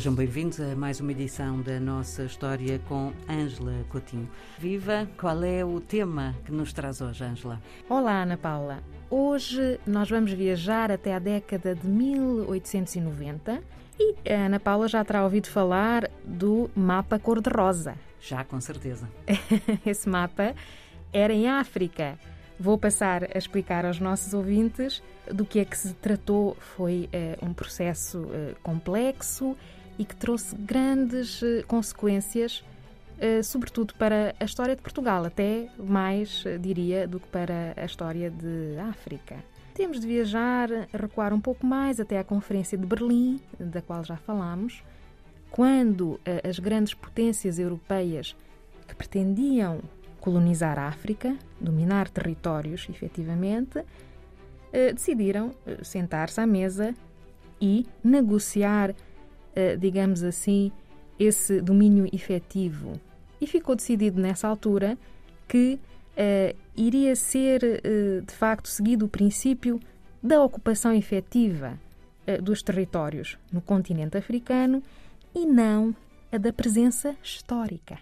[0.00, 4.26] Sejam bem-vindos a mais uma edição da nossa história com Ângela Coutinho.
[4.58, 5.06] Viva!
[5.18, 7.60] Qual é o tema que nos traz hoje, Ângela?
[7.86, 8.82] Olá, Ana Paula.
[9.10, 13.62] Hoje nós vamos viajar até a década de 1890
[13.98, 17.94] e a Ana Paula já terá ouvido falar do mapa cor-de-rosa.
[18.22, 19.06] Já, com certeza.
[19.84, 20.54] Esse mapa
[21.12, 22.18] era em África.
[22.58, 26.56] Vou passar a explicar aos nossos ouvintes do que é que se tratou.
[26.58, 29.54] Foi uh, um processo uh, complexo
[30.00, 32.64] e que trouxe grandes uh, consequências,
[33.44, 38.78] sobretudo para a história de Portugal, até mais, diria, do que para a história de
[38.78, 39.36] África.
[39.74, 44.16] Temos de viajar, recuar um pouco mais até à Conferência de Berlim, da qual já
[44.16, 44.82] falámos,
[45.50, 48.34] quando as grandes potências europeias
[48.88, 49.82] que pretendiam
[50.20, 53.84] colonizar a África, dominar territórios, efetivamente,
[54.72, 56.94] eh, decidiram eh, sentar-se à mesa
[57.60, 58.94] e negociar, eh,
[59.78, 60.70] digamos assim,
[61.18, 63.00] esse domínio efetivo.
[63.40, 64.96] E ficou decidido nessa altura
[65.48, 65.78] que
[66.76, 67.60] iria ser,
[68.26, 69.80] de facto, seguido o princípio
[70.22, 71.78] da ocupação efetiva
[72.42, 74.82] dos territórios no continente africano
[75.34, 75.94] e não
[76.32, 77.98] a da presença histórica.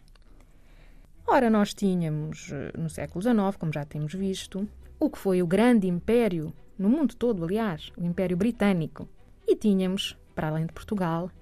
[1.27, 4.67] Ora, nós tínhamos, eh, no século XIX, como já temos visto,
[4.99, 9.07] o que foi o grande império, no mundo todo, aliás, o Império Britânico.
[9.47, 11.33] E tínhamos, para além de Portugal,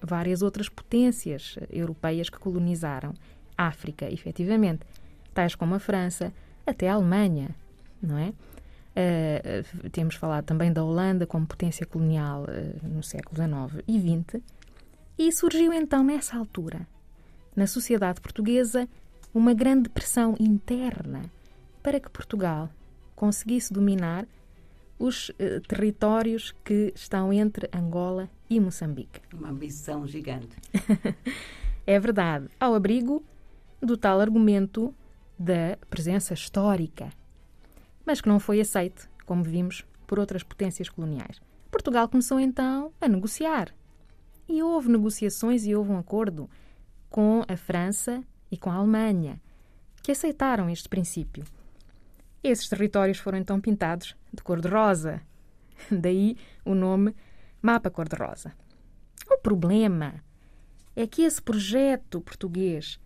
[0.00, 3.12] várias outras potências eh, europeias que colonizaram
[3.54, 4.80] África, efetivamente,
[5.34, 6.32] tais como a França,
[6.66, 7.50] até a Alemanha,
[8.00, 8.32] não é?
[8.98, 14.42] Uh, temos falado também da Holanda como potência colonial uh, no século XIX e XX.
[15.18, 16.88] E surgiu então, nessa altura,
[17.54, 18.88] na sociedade portuguesa,
[19.34, 21.24] uma grande pressão interna
[21.82, 22.70] para que Portugal
[23.14, 24.26] conseguisse dominar
[24.98, 29.20] os eh, territórios que estão entre Angola e Moçambique.
[29.32, 30.56] Uma ambição gigante.
[31.86, 33.22] é verdade, ao abrigo
[33.80, 34.94] do tal argumento
[35.38, 37.10] da presença histórica,
[38.04, 41.40] mas que não foi aceite, como vimos, por outras potências coloniais.
[41.70, 43.74] Portugal começou então a negociar.
[44.48, 46.48] E houve negociações e houve um acordo
[47.10, 49.40] com a França e com a Alemanha,
[50.02, 51.44] que aceitaram este princípio.
[52.42, 55.20] Esses territórios foram então pintados de cor-de-rosa.
[55.90, 57.14] Daí o nome
[57.60, 58.52] Mapa Cor-de-Rosa.
[59.30, 60.22] O problema
[60.94, 63.00] é que esse projeto português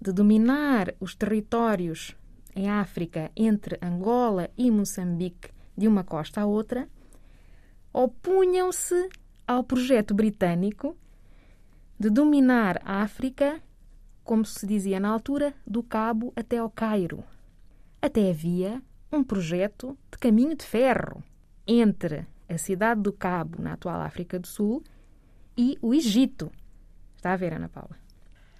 [0.00, 2.16] de dominar os territórios
[2.54, 6.88] em África entre Angola e Moçambique de uma costa à outra
[7.92, 9.08] opunham-se
[9.46, 10.96] ao projeto britânico
[11.98, 13.60] de dominar a África
[14.26, 17.22] como se dizia na altura, do Cabo até ao Cairo.
[18.06, 18.80] Até havia
[19.10, 21.24] um projeto de caminho de ferro
[21.66, 24.80] entre a cidade do Cabo, na atual África do Sul,
[25.58, 26.52] e o Egito.
[27.16, 27.98] Está a ver, Ana Paula?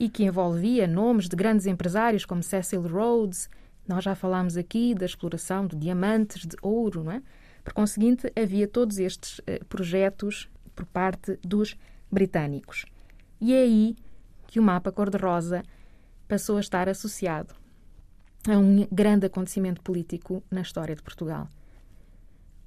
[0.00, 3.48] E que envolvia nomes de grandes empresários como Cecil Rhodes.
[3.86, 7.22] Nós já falámos aqui da exploração de diamantes, de ouro, não é?
[7.62, 11.76] Por conseguinte, havia todos estes uh, projetos por parte dos
[12.10, 12.84] britânicos.
[13.40, 13.94] E é aí
[14.48, 15.62] que o mapa cor-de-rosa
[16.26, 17.54] passou a estar associado
[18.48, 21.48] a um grande acontecimento político na história de Portugal.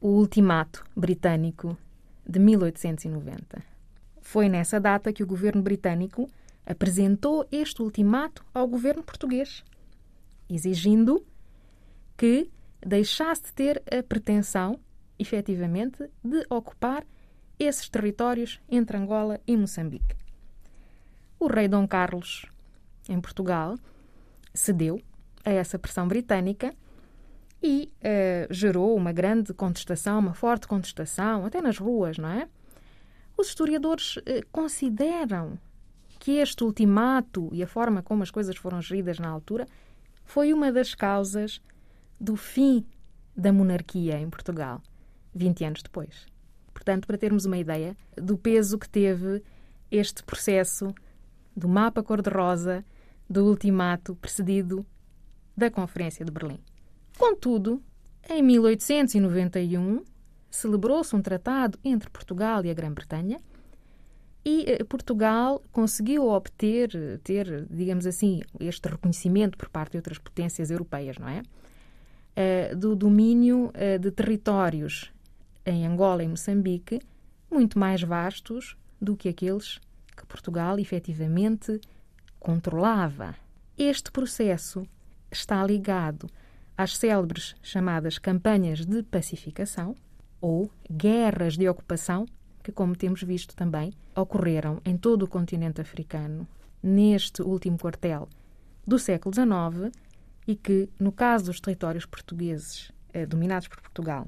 [0.02, 1.78] O Ultimato Britânico
[2.28, 3.62] de 1890.
[4.22, 6.30] Foi nessa data que o governo britânico
[6.66, 9.64] apresentou este ultimato ao governo português,
[10.50, 11.26] exigindo
[12.16, 12.50] que
[12.86, 14.80] deixasse de ter a pretensão,
[15.18, 17.06] efetivamente, de ocupar
[17.58, 20.20] esses territórios entre Angola e Moçambique
[21.40, 22.46] o rei Dom Carlos,
[23.08, 23.80] em Portugal,
[24.54, 25.02] cedeu
[25.50, 26.74] a essa pressão britânica
[27.62, 32.48] e uh, gerou uma grande contestação, uma forte contestação, até nas ruas, não é?
[33.38, 34.22] Os historiadores uh,
[34.52, 35.58] consideram
[36.20, 39.66] que este ultimato e a forma como as coisas foram geridas na altura
[40.24, 41.62] foi uma das causas
[42.20, 42.86] do fim
[43.36, 44.82] da monarquia em Portugal,
[45.34, 46.28] 20 anos depois.
[46.74, 49.44] Portanto, para termos uma ideia do peso que teve
[49.90, 50.94] este processo
[51.56, 52.86] do mapa cor-de-rosa
[53.30, 54.86] do ultimato precedido
[55.60, 56.60] da Conferência de Berlim.
[57.18, 57.84] Contudo,
[58.30, 60.04] em 1891,
[60.50, 63.40] celebrou-se um tratado entre Portugal e a Grã-Bretanha
[64.44, 66.90] e eh, Portugal conseguiu obter,
[67.24, 71.42] ter, digamos assim, este reconhecimento por parte de outras potências europeias, não é?
[72.40, 75.12] Uh, do domínio uh, de territórios
[75.66, 77.02] em Angola e Moçambique
[77.52, 79.80] muito mais vastos do que aqueles
[80.16, 81.82] que Portugal efetivamente
[82.40, 83.36] controlava.
[83.78, 84.84] Este processo
[85.32, 86.30] está ligado
[86.78, 89.96] às célebres chamadas campanhas de pacificação
[90.42, 92.26] ou guerras de ocupação,
[92.64, 96.48] que, como temos visto também, ocorreram em todo o continente africano,
[96.82, 98.30] neste último quartel
[98.88, 99.92] do século XIX,
[100.48, 104.26] e que, no caso dos territórios portugueses eh, dominados por Portugal,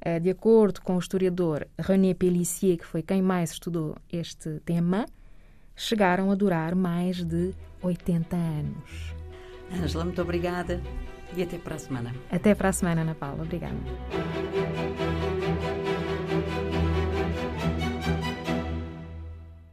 [0.00, 5.06] eh, de acordo com o historiador René Pellissier, que foi quem mais estudou este tema,
[5.74, 9.14] chegaram a durar mais de 80 anos.
[9.72, 10.80] Ângela, muito obrigada
[11.36, 12.14] e até para a semana.
[12.30, 13.42] Até para a semana, Ana Paula.
[13.42, 13.76] Obrigada.